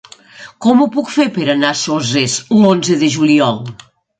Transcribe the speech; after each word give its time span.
Com 0.65 0.81
ho 0.81 0.87
puc 0.95 1.11
fer 1.17 1.27
per 1.35 1.45
anar 1.55 1.71
a 1.75 1.81
Soses 1.83 2.39
l'onze 2.57 2.99
de 3.05 3.15
juliol? 3.19 3.63